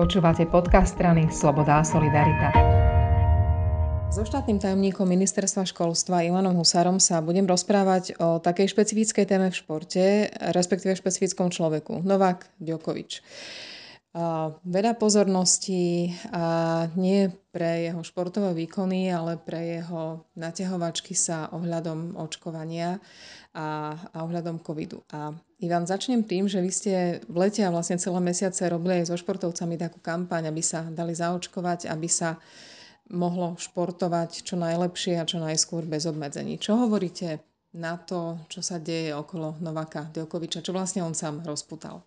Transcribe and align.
Počúvate 0.00 0.48
podcast 0.48 0.96
strany 0.96 1.28
Sloboda 1.28 1.76
a 1.76 1.84
Solidarita. 1.84 2.48
So 4.08 4.24
štátnym 4.24 4.56
tajomníkom 4.56 5.04
ministerstva 5.04 5.68
školstva 5.68 6.24
Ivanom 6.24 6.56
Husárom 6.56 6.96
sa 6.96 7.20
budem 7.20 7.44
rozprávať 7.44 8.16
o 8.16 8.40
takej 8.40 8.72
špecifickej 8.72 9.28
téme 9.28 9.52
v 9.52 9.60
športe, 9.60 10.32
respektíve 10.56 10.96
špecifickom 10.96 11.52
človeku. 11.52 12.00
Novák 12.00 12.48
Djokovič. 12.56 13.20
Veľa 14.66 14.98
pozornosti 14.98 16.10
a 16.34 16.90
nie 16.98 17.30
pre 17.54 17.86
jeho 17.86 18.02
športové 18.02 18.50
výkony, 18.58 19.06
ale 19.06 19.38
pre 19.38 19.78
jeho 19.78 20.26
naťahovačky 20.34 21.14
sa 21.14 21.46
ohľadom 21.54 22.18
očkovania 22.18 22.98
a, 23.54 23.94
a 23.94 24.16
ohľadom 24.26 24.66
covidu. 24.66 25.06
A 25.14 25.30
Ivan, 25.62 25.86
začnem 25.86 26.26
tým, 26.26 26.50
že 26.50 26.58
vy 26.58 26.70
ste 26.74 26.94
v 27.30 27.36
lete 27.38 27.62
a 27.62 27.70
vlastne 27.70 28.02
celé 28.02 28.18
mesiace 28.18 28.66
robili 28.66 28.98
aj 28.98 29.14
so 29.14 29.16
športovcami 29.18 29.78
takú 29.78 30.02
kampaň, 30.02 30.50
aby 30.50 30.62
sa 30.62 30.82
dali 30.90 31.14
zaočkovať, 31.14 31.86
aby 31.86 32.10
sa 32.10 32.34
mohlo 33.14 33.54
športovať 33.62 34.42
čo 34.42 34.58
najlepšie 34.58 35.22
a 35.22 35.26
čo 35.26 35.38
najskôr 35.38 35.86
bez 35.86 36.10
obmedzení. 36.10 36.58
Čo 36.58 36.82
hovoríte 36.82 37.46
na 37.78 37.94
to, 37.94 38.42
čo 38.50 38.58
sa 38.58 38.82
deje 38.82 39.14
okolo 39.14 39.62
Novaka 39.62 40.10
Djokoviča, 40.10 40.66
čo 40.66 40.74
vlastne 40.74 41.06
on 41.06 41.14
sám 41.14 41.46
rozputal? 41.46 42.02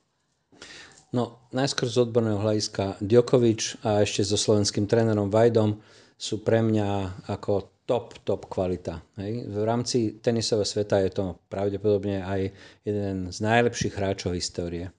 No, 1.14 1.46
najskôr 1.54 1.86
z 1.86 2.10
odborného 2.10 2.42
hľadiska 2.42 2.98
Djokovič 2.98 3.86
a 3.86 4.02
ešte 4.02 4.26
so 4.26 4.34
slovenským 4.34 4.90
trénerom 4.90 5.30
Vajdom 5.30 5.78
sú 6.18 6.42
pre 6.42 6.66
mňa 6.66 7.22
ako 7.30 7.70
top, 7.86 8.18
top 8.26 8.50
kvalita. 8.50 8.98
Hej. 9.22 9.46
V 9.46 9.62
rámci 9.62 10.18
tenisového 10.18 10.66
sveta 10.66 11.06
je 11.06 11.14
to 11.14 11.38
pravdepodobne 11.54 12.26
aj 12.26 12.50
jeden 12.82 13.30
z 13.30 13.38
najlepších 13.46 13.94
hráčov 13.94 14.34
histórie. 14.34 14.90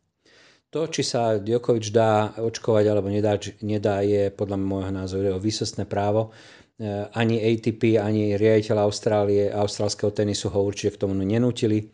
To, 0.70 0.86
či 0.86 1.02
sa 1.02 1.38
Djokovic 1.42 1.90
dá 1.90 2.34
očkovať 2.38 2.84
alebo 2.86 3.10
nedá, 3.10 3.34
nedá 3.62 4.02
je 4.06 4.30
podľa 4.30 4.58
môjho 4.58 4.94
názoru 4.94 5.34
jeho 5.34 5.42
výsostné 5.42 5.86
právo. 5.86 6.30
E, 6.78 7.10
ani 7.14 7.42
ATP, 7.42 7.98
ani 7.98 8.38
riaditeľ 8.38 8.86
Austrálie, 8.86 9.50
austrálskeho 9.50 10.14
tenisu 10.14 10.50
ho 10.50 10.62
určite 10.62 10.94
k 10.94 11.06
tomu 11.06 11.14
nenútili. 11.18 11.90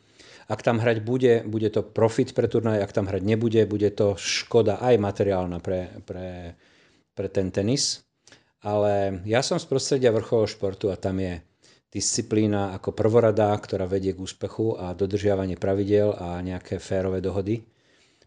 Ak 0.51 0.67
tam 0.67 0.83
hrať 0.83 0.98
bude, 1.06 1.47
bude 1.47 1.70
to 1.70 1.87
profit 1.87 2.34
pre 2.34 2.51
turnaj, 2.51 2.83
ak 2.83 2.91
tam 2.91 3.06
hrať 3.06 3.23
nebude, 3.23 3.62
bude 3.70 3.87
to 3.95 4.19
škoda 4.19 4.83
aj 4.83 4.98
materiálna 4.98 5.62
pre, 5.62 6.03
pre, 6.03 6.59
pre 7.15 7.29
ten 7.31 7.55
tenis. 7.55 8.03
Ale 8.67 9.23
ja 9.31 9.47
som 9.47 9.62
z 9.62 9.70
prostredia 9.70 10.11
vrcholového 10.11 10.51
športu 10.51 10.91
a 10.91 10.98
tam 10.98 11.23
je 11.23 11.39
disciplína 11.91 12.75
ako 12.75 12.91
prvorada, 12.92 13.55
ktorá 13.55 13.87
vedie 13.87 14.11
k 14.11 14.23
úspechu 14.23 14.75
a 14.75 14.91
dodržiavanie 14.91 15.55
pravidel 15.55 16.19
a 16.19 16.42
nejaké 16.42 16.83
férové 16.83 17.23
dohody. 17.23 17.62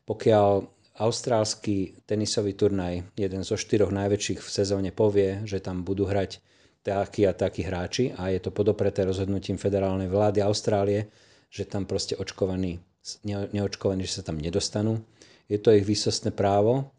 Pokiaľ 0.07 0.63
austrálsky 0.99 2.03
tenisový 2.07 2.55
turnaj, 2.55 3.15
jeden 3.19 3.43
zo 3.43 3.59
štyroch 3.59 3.91
najväčších 3.91 4.39
v 4.39 4.49
sezóne, 4.49 4.89
povie, 4.95 5.43
že 5.43 5.59
tam 5.59 5.83
budú 5.83 6.07
hrať 6.07 6.39
takí 6.83 7.23
a 7.23 7.31
takí 7.31 7.63
hráči 7.63 8.11
a 8.15 8.27
je 8.31 8.43
to 8.43 8.51
podopreté 8.51 9.07
rozhodnutím 9.07 9.55
federálnej 9.55 10.11
vlády 10.11 10.43
Austrálie, 10.43 11.07
že 11.53 11.69
tam 11.69 11.85
proste 11.85 12.17
očkovaní, 12.17 12.81
neočkovaní, 13.23 14.09
že 14.09 14.17
sa 14.17 14.23
tam 14.25 14.41
nedostanú. 14.41 15.05
Je 15.45 15.61
to 15.61 15.69
ich 15.69 15.85
výsostné 15.85 16.33
právo 16.33 16.89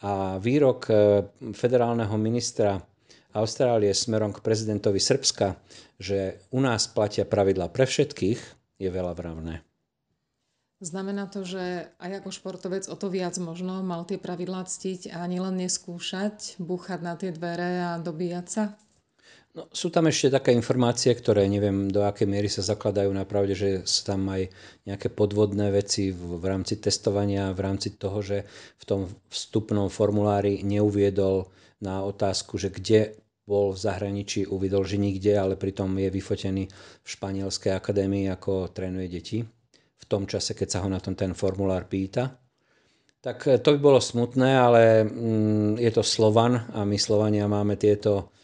a 0.00 0.40
výrok 0.40 0.88
e, 0.88 0.92
federálneho 1.52 2.16
ministra 2.16 2.80
Austrálie 3.36 3.92
smerom 3.92 4.32
k 4.32 4.40
prezidentovi 4.40 4.96
Srbska, 4.96 5.60
že 6.00 6.40
u 6.48 6.64
nás 6.64 6.88
platia 6.88 7.28
pravidla 7.28 7.68
pre 7.68 7.84
všetkých, 7.84 8.40
je 8.80 8.88
veľa 8.88 9.12
vravné. 9.12 9.60
Znamená 10.78 11.26
to, 11.26 11.42
že 11.42 11.90
aj 11.98 12.22
ako 12.22 12.30
športovec 12.30 12.86
o 12.86 12.94
to 12.94 13.10
viac 13.10 13.34
možno 13.42 13.82
mal 13.82 14.06
tie 14.06 14.16
pravidlá 14.16 14.62
ctiť 14.62 15.10
a 15.10 15.26
nielen 15.26 15.58
neskúšať, 15.58 16.56
búchať 16.62 17.00
na 17.02 17.18
tie 17.18 17.34
dvere 17.34 17.82
a 17.82 17.90
dobíjať 17.98 18.46
sa? 18.46 18.64
No, 19.58 19.66
sú 19.74 19.90
tam 19.90 20.06
ešte 20.06 20.30
také 20.30 20.54
informácie, 20.54 21.10
ktoré 21.10 21.50
neviem 21.50 21.90
do 21.90 22.06
akej 22.06 22.30
miery 22.30 22.46
sa 22.46 22.62
zakladajú 22.62 23.10
na 23.10 23.26
pravde, 23.26 23.58
že 23.58 23.82
sú 23.82 24.06
tam 24.06 24.30
aj 24.30 24.54
nejaké 24.86 25.10
podvodné 25.10 25.74
veci 25.74 26.14
v, 26.14 26.38
v 26.38 26.44
rámci 26.46 26.78
testovania, 26.78 27.50
v 27.50 27.66
rámci 27.66 27.98
toho, 27.98 28.22
že 28.22 28.46
v 28.78 28.84
tom 28.86 29.10
vstupnom 29.26 29.90
formulári 29.90 30.62
neuviedol 30.62 31.50
na 31.82 32.06
otázku, 32.06 32.54
že 32.54 32.70
kde 32.70 33.18
bol 33.50 33.74
v 33.74 33.82
zahraničí, 33.82 34.46
uvidol, 34.46 34.86
že 34.86 34.94
nikde, 34.94 35.34
ale 35.34 35.58
pritom 35.58 35.90
je 35.98 36.06
vyfotený 36.06 36.70
v 37.02 37.08
Španielskej 37.10 37.74
akadémii, 37.74 38.30
ako 38.30 38.70
trénuje 38.70 39.10
deti 39.10 39.42
v 39.98 40.04
tom 40.06 40.30
čase, 40.30 40.54
keď 40.54 40.68
sa 40.70 40.78
ho 40.86 40.88
na 40.88 41.02
tom 41.02 41.18
ten 41.18 41.34
formulár 41.34 41.90
pýta. 41.90 42.30
Tak 43.18 43.58
to 43.66 43.74
by 43.74 43.78
bolo 43.82 43.98
smutné, 43.98 44.54
ale 44.54 45.02
mm, 45.02 45.82
je 45.82 45.90
to 45.90 46.06
Slovan 46.06 46.70
a 46.78 46.86
my 46.86 46.94
Slovania 46.94 47.50
máme 47.50 47.74
tieto 47.74 48.37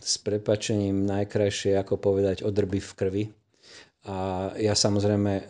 s 0.00 0.14
prepačením 0.22 1.02
najkrajšie, 1.02 1.74
ako 1.74 1.98
povedať, 1.98 2.46
odrby 2.46 2.78
v 2.78 2.92
krvi. 2.94 3.24
A 4.06 4.48
ja 4.56 4.72
samozrejme 4.72 5.32
e, 5.36 5.44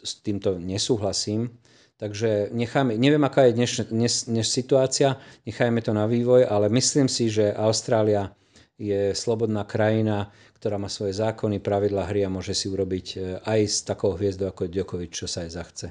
s 0.00 0.12
týmto 0.22 0.56
nesúhlasím. 0.56 1.50
Takže 1.96 2.52
necháme, 2.52 2.94
neviem, 2.96 3.24
aká 3.24 3.48
je 3.48 3.56
dneš, 3.56 3.88
dnes, 3.88 4.28
dnes 4.28 4.48
situácia, 4.48 5.16
nechajme 5.48 5.80
to 5.80 5.96
na 5.96 6.04
vývoj, 6.04 6.44
ale 6.44 6.68
myslím 6.68 7.08
si, 7.08 7.32
že 7.32 7.56
Austrália 7.56 8.36
je 8.76 9.16
slobodná 9.16 9.64
krajina, 9.64 10.28
ktorá 10.60 10.76
má 10.76 10.92
svoje 10.92 11.16
zákony, 11.16 11.64
pravidla 11.64 12.04
hry 12.04 12.28
a 12.28 12.32
môže 12.32 12.52
si 12.52 12.68
urobiť 12.68 13.06
e, 13.12 13.16
aj 13.42 13.60
s 13.66 13.76
takou 13.82 14.14
hviezdou 14.14 14.52
ako 14.52 14.70
Djokovic, 14.70 15.10
čo 15.10 15.26
sa 15.26 15.42
aj 15.42 15.50
zachce. 15.50 15.86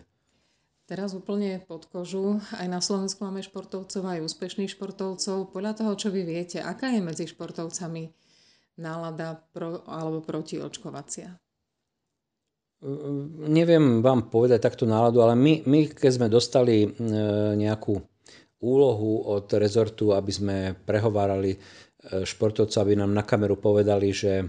Teraz 0.86 1.18
úplne 1.18 1.58
pod 1.66 1.90
kožu. 1.90 2.38
Aj 2.54 2.70
na 2.70 2.78
Slovensku 2.78 3.26
máme 3.26 3.42
športovcov, 3.42 4.06
aj 4.06 4.22
úspešných 4.22 4.70
športovcov. 4.70 5.50
Podľa 5.50 5.82
toho, 5.82 5.92
čo 5.98 6.14
vy 6.14 6.22
viete, 6.22 6.62
aká 6.62 6.94
je 6.94 7.02
medzi 7.02 7.26
športovcami 7.26 8.14
nálada 8.78 9.42
pro, 9.50 9.82
alebo 9.90 10.22
proti 10.22 10.62
očkovacia? 10.62 11.34
Neviem 13.50 14.06
vám 14.06 14.30
povedať 14.30 14.62
takto 14.62 14.86
náladu, 14.86 15.26
ale 15.26 15.34
my, 15.34 15.66
my 15.66 15.90
keď 15.90 16.12
sme 16.22 16.28
dostali 16.30 16.86
e, 16.86 16.90
nejakú 17.58 17.98
úlohu 18.62 19.26
od 19.26 19.50
rezortu, 19.58 20.14
aby 20.14 20.30
sme 20.30 20.58
prehovárali 20.86 21.58
e, 21.58 21.60
športovcov, 22.22 22.78
aby 22.86 22.94
nám 22.94 23.10
na 23.10 23.26
kameru 23.26 23.58
povedali, 23.58 24.14
že 24.14 24.34
e, 24.38 24.46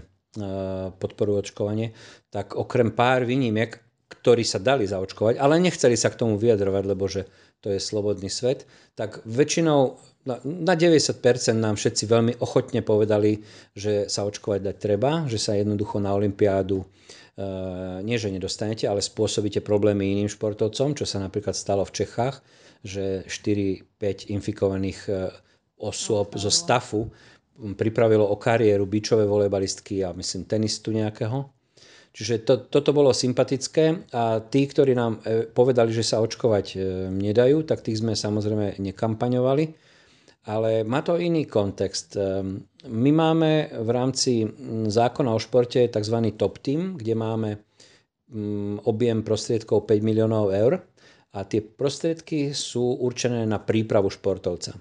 podporujú 1.01 1.49
očkovanie, 1.49 1.97
tak 2.29 2.53
okrem 2.53 2.93
pár 2.93 3.25
výnimiek, 3.25 3.86
ktorí 4.07 4.47
sa 4.47 4.63
dali 4.63 4.87
zaočkovať, 4.87 5.35
ale 5.35 5.59
nechceli 5.59 5.99
sa 5.99 6.07
k 6.07 6.19
tomu 6.19 6.39
vyjadrovať, 6.39 6.83
lebo 6.87 7.05
že 7.11 7.27
to 7.59 7.73
je 7.73 7.79
slobodný 7.81 8.31
svet, 8.31 8.63
tak 8.95 9.19
väčšinou 9.27 9.99
na 10.43 10.75
90% 10.75 11.23
nám 11.55 11.79
všetci 11.79 12.03
veľmi 12.03 12.33
ochotne 12.43 12.83
povedali, 12.83 13.39
že 13.71 14.11
sa 14.11 14.27
očkovať 14.27 14.59
dať 14.59 14.75
treba, 14.75 15.23
že 15.31 15.39
sa 15.39 15.55
jednoducho 15.55 16.03
na 16.03 16.11
Olympiádu 16.11 16.83
e, 16.83 16.85
nie 18.03 18.19
že 18.19 18.31
nedostanete, 18.31 18.87
ale 18.91 18.99
spôsobíte 18.99 19.63
problémy 19.63 20.03
iným 20.11 20.27
športovcom, 20.27 20.99
čo 20.99 21.07
sa 21.07 21.23
napríklad 21.23 21.55
stalo 21.55 21.87
v 21.87 21.95
Čechách, 22.03 22.43
že 22.83 23.23
4-5 23.23 24.35
infikovaných 24.35 24.99
e, 25.07 25.11
osôb 25.79 26.35
zo 26.35 26.51
stafu 26.51 27.07
pripravilo 27.57 28.27
o 28.27 28.35
kariéru 28.37 28.85
bičové 28.85 29.25
volejbalistky 29.25 30.05
a 30.05 30.13
myslím 30.13 30.45
tenistu 30.45 30.93
nejakého 30.93 31.56
Čiže 32.13 32.45
to, 32.47 32.53
toto 32.67 32.91
bolo 32.91 33.13
sympatické 33.13 34.09
a 34.13 34.41
tí, 34.41 34.65
ktorí 34.65 34.97
nám 34.97 35.21
e, 35.21 35.45
povedali, 35.47 35.93
že 35.93 36.01
sa 36.01 36.23
očkovať 36.23 36.65
e, 36.73 36.77
nedajú, 37.13 37.61
tak 37.67 37.85
tých 37.85 38.01
sme 38.01 38.17
samozrejme 38.17 38.81
nekampaňovali. 38.81 39.65
Ale 40.47 40.87
má 40.87 41.03
to 41.03 41.19
iný 41.19 41.45
kontext. 41.45 42.17
E, 42.17 42.41
my 42.87 43.11
máme 43.13 43.69
v 43.69 43.89
rámci 43.91 44.47
zákona 44.87 45.29
o 45.35 45.39
športe 45.39 45.85
tzv. 45.85 46.17
top 46.33 46.63
team, 46.63 46.95
kde 46.97 47.13
máme 47.13 47.49
objem 48.83 49.23
prostriedkov 49.23 49.87
5 49.87 50.03
miliónov 50.03 50.51
eur 50.51 50.83
a 51.31 51.47
tie 51.47 51.63
prostriedky 51.63 52.51
sú 52.51 52.99
určené 52.99 53.47
na 53.47 53.61
prípravu 53.63 54.11
športovca. 54.11 54.75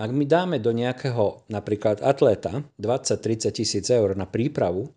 Ak 0.00 0.10
my 0.16 0.24
dáme 0.24 0.56
do 0.64 0.72
nejakého 0.72 1.44
napríklad 1.52 2.00
atléta 2.00 2.64
20-30 2.80 3.52
tisíc 3.52 3.84
eur 3.92 4.16
na 4.16 4.24
prípravu, 4.24 4.88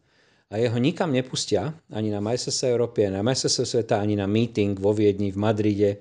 a 0.53 0.61
jeho 0.61 0.77
nikam 0.77 1.09
nepustia, 1.09 1.73
ani 1.89 2.13
na 2.13 2.21
majstrovstvá 2.21 2.67
Európy, 2.69 3.09
na 3.09 3.25
majstrovstvá 3.25 3.65
sveta, 3.65 3.97
ani 3.97 4.13
na 4.13 4.29
meeting 4.29 4.77
vo 4.77 4.93
Viedni, 4.93 5.33
v 5.33 5.41
Madride, 5.41 5.91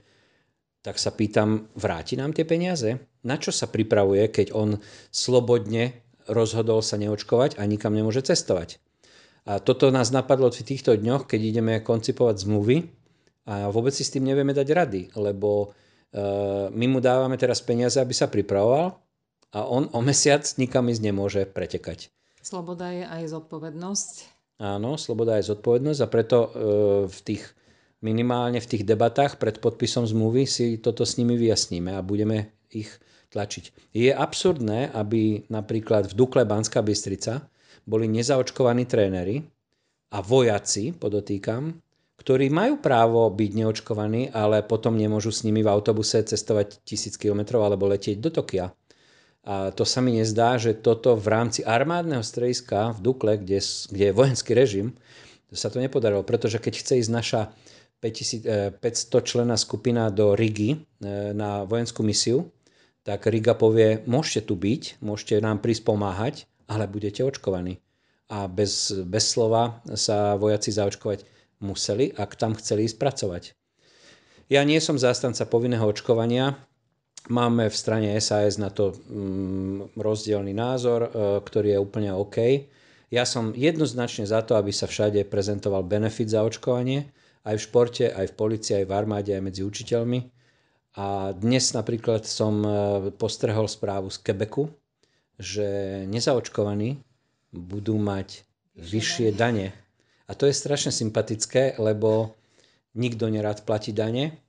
tak 0.84 1.00
sa 1.00 1.08
pýtam, 1.08 1.72
vráti 1.72 2.20
nám 2.20 2.36
tie 2.36 2.44
peniaze? 2.44 3.00
Na 3.24 3.40
čo 3.40 3.48
sa 3.48 3.64
pripravuje, 3.64 4.28
keď 4.28 4.52
on 4.52 4.76
slobodne 5.08 6.04
rozhodol 6.28 6.84
sa 6.84 7.00
neočkovať 7.00 7.56
a 7.56 7.64
nikam 7.64 7.96
nemôže 7.96 8.20
cestovať? 8.20 8.76
A 9.48 9.56
toto 9.56 9.88
nás 9.88 10.12
napadlo 10.12 10.52
v 10.52 10.60
týchto 10.60 11.00
dňoch, 11.00 11.24
keď 11.24 11.40
ideme 11.40 11.74
koncipovať 11.80 12.44
zmluvy 12.44 12.76
a 13.48 13.72
vôbec 13.72 13.96
si 13.96 14.04
s 14.04 14.12
tým 14.12 14.28
nevieme 14.28 14.52
dať 14.52 14.68
rady, 14.68 15.02
lebo 15.16 15.72
uh, 15.72 16.68
my 16.68 16.86
mu 16.92 17.00
dávame 17.00 17.40
teraz 17.40 17.64
peniaze, 17.64 17.96
aby 17.96 18.12
sa 18.12 18.28
pripravoval 18.28 19.00
a 19.56 19.58
on 19.64 19.88
o 19.96 20.00
mesiac 20.04 20.44
nikam 20.60 20.92
ísť 20.92 21.02
nemôže 21.02 21.42
pretekať. 21.48 22.12
Sloboda 22.42 22.90
je 22.90 23.06
aj 23.06 23.22
zodpovednosť. 23.38 24.41
Áno, 24.62 24.94
sloboda 24.94 25.42
je 25.42 25.50
zodpovednosť 25.50 26.00
a 26.06 26.06
preto 26.06 26.38
e, 26.38 26.48
v 27.10 27.18
tých 27.26 27.42
minimálne 27.98 28.62
v 28.62 28.70
tých 28.70 28.86
debatách 28.86 29.42
pred 29.42 29.58
podpisom 29.58 30.06
zmluvy 30.06 30.46
si 30.46 30.78
toto 30.78 31.02
s 31.02 31.18
nimi 31.18 31.34
vyjasníme 31.34 31.90
a 31.94 32.02
budeme 32.02 32.54
ich 32.70 32.90
tlačiť. 33.34 33.90
Je 33.90 34.14
absurdné, 34.14 34.94
aby 34.94 35.50
napríklad 35.50 36.10
v 36.10 36.16
Dukle 36.18 36.46
Banská 36.46 36.78
Bystrica 36.78 37.42
boli 37.82 38.06
nezaočkovaní 38.06 38.86
tréneri 38.86 39.42
a 40.12 40.18
vojaci, 40.20 40.94
podotýkam, 40.94 41.82
ktorí 42.22 42.52
majú 42.54 42.78
právo 42.78 43.26
byť 43.34 43.50
neočkovaní, 43.50 44.30
ale 44.30 44.62
potom 44.62 44.94
nemôžu 44.94 45.34
s 45.34 45.42
nimi 45.42 45.64
v 45.64 45.72
autobuse 45.72 46.22
cestovať 46.22 46.86
tisíc 46.86 47.18
kilometrov 47.18 47.66
alebo 47.66 47.90
letieť 47.90 48.22
do 48.22 48.30
Tokia. 48.30 48.70
A 49.42 49.74
to 49.74 49.82
sa 49.82 49.98
mi 49.98 50.14
nezdá, 50.14 50.54
že 50.54 50.70
toto 50.70 51.18
v 51.18 51.26
rámci 51.26 51.66
armádneho 51.66 52.22
strediska 52.22 52.94
v 52.94 52.98
Dukle, 53.02 53.34
kde, 53.42 53.58
kde 53.90 54.04
je 54.10 54.14
vojenský 54.14 54.54
režim, 54.54 54.94
sa 55.52 55.68
to 55.68 55.82
nepodarilo, 55.82 56.24
pretože 56.24 56.56
keď 56.62 56.74
chce 56.80 56.92
ísť 57.04 57.12
naša 57.12 57.40
500 58.02 58.82
člená 59.22 59.54
skupina 59.54 60.10
do 60.10 60.34
Rigi 60.34 60.74
e, 60.74 60.78
na 61.36 61.62
vojenskú 61.62 62.02
misiu, 62.02 62.50
tak 63.06 63.26
Riga 63.30 63.54
povie, 63.54 64.02
môžete 64.06 64.50
tu 64.50 64.54
byť, 64.58 65.02
môžete 65.02 65.38
nám 65.38 65.62
prísť 65.62 65.86
pomáhať, 65.86 66.34
ale 66.66 66.90
budete 66.90 67.22
očkovaní. 67.22 67.78
A 68.30 68.48
bez, 68.48 68.90
bez 69.06 69.28
slova 69.28 69.82
sa 69.92 70.34
vojaci 70.38 70.72
zaočkovať 70.72 71.26
museli, 71.62 72.10
ak 72.14 72.34
tam 72.34 72.58
chceli 72.58 72.90
ísť 72.90 72.96
pracovať. 72.98 73.42
Ja 74.50 74.66
nie 74.66 74.82
som 74.82 74.98
zástanca 74.98 75.46
povinného 75.46 75.86
očkovania, 75.86 76.58
Máme 77.30 77.70
v 77.70 77.76
strane 77.76 78.18
SAS 78.18 78.58
na 78.58 78.66
to 78.66 78.98
mm, 78.98 79.94
rozdielný 79.94 80.50
názor, 80.50 81.06
e, 81.06 81.10
ktorý 81.38 81.78
je 81.78 81.78
úplne 81.78 82.10
OK. 82.10 82.66
Ja 83.14 83.22
som 83.22 83.54
jednoznačne 83.54 84.26
za 84.26 84.42
to, 84.42 84.58
aby 84.58 84.74
sa 84.74 84.90
všade 84.90 85.22
prezentoval 85.30 85.86
benefit 85.86 86.34
za 86.34 86.42
očkovanie, 86.42 87.06
aj 87.46 87.54
v 87.54 87.62
športe, 87.62 88.04
aj 88.10 88.26
v 88.26 88.34
policii, 88.34 88.74
aj 88.82 88.86
v 88.90 88.94
armáde, 88.96 89.30
aj 89.38 89.42
medzi 89.44 89.62
učiteľmi. 89.62 90.18
A 90.98 91.30
dnes 91.30 91.70
napríklad 91.70 92.26
som 92.26 92.58
e, 92.66 92.70
postrehol 93.14 93.70
správu 93.70 94.10
z 94.10 94.18
Quebecu, 94.18 94.74
že 95.38 96.02
nezaočkovaní 96.10 96.98
budú 97.54 98.02
mať 98.02 98.42
vyššie 98.74 99.30
dane. 99.30 99.70
A 100.26 100.34
to 100.34 100.50
je 100.50 100.58
strašne 100.58 100.90
sympatické, 100.90 101.78
lebo 101.78 102.34
nikto 102.98 103.30
nerád 103.30 103.62
platí 103.62 103.94
dane 103.94 104.42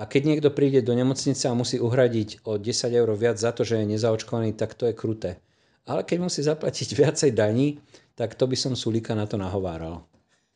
a 0.00 0.08
keď 0.08 0.22
niekto 0.24 0.48
príde 0.50 0.80
do 0.80 0.96
nemocnice 0.96 1.44
a 1.48 1.56
musí 1.56 1.76
uhradiť 1.76 2.42
o 2.48 2.56
10 2.56 2.64
eur 2.90 3.08
viac 3.12 3.36
za 3.36 3.52
to, 3.52 3.62
že 3.62 3.84
je 3.84 3.90
nezaočkovaný, 3.96 4.56
tak 4.56 4.72
to 4.72 4.88
je 4.88 4.96
kruté. 4.96 5.38
Ale 5.84 6.06
keď 6.06 6.18
musí 6.22 6.40
zaplatiť 6.40 6.88
viacej 7.00 7.30
daní, 7.36 7.82
tak 8.16 8.34
to 8.34 8.48
by 8.48 8.56
som 8.56 8.72
Sulíka 8.76 9.12
na 9.12 9.28
to 9.28 9.36
nahováral. 9.36 10.04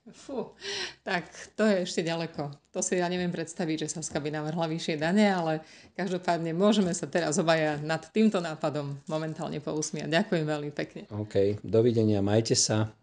Fú, 0.07 0.55
tak 1.03 1.27
to 1.59 1.67
je 1.67 1.83
ešte 1.83 2.07
ďaleko. 2.07 2.55
To 2.71 2.79
si 2.79 2.95
ja 2.95 3.11
neviem 3.11 3.35
predstaviť, 3.35 3.85
že 3.85 3.99
Saska 3.99 4.23
by 4.23 4.31
navrhla 4.31 4.71
vyššie 4.71 5.03
dane, 5.03 5.27
ale 5.27 5.67
každopádne 5.99 6.55
môžeme 6.55 6.95
sa 6.95 7.11
teraz 7.11 7.43
obaja 7.43 7.75
nad 7.83 8.07
týmto 8.15 8.39
nápadom 8.39 9.03
momentálne 9.11 9.59
pousmiať. 9.59 10.07
Ďakujem 10.07 10.47
veľmi 10.47 10.71
pekne. 10.71 11.11
OK, 11.11 11.59
dovidenia, 11.67 12.23
majte 12.23 12.55
sa. 12.55 12.95